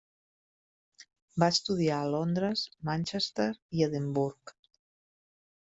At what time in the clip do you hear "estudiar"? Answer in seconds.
1.57-1.99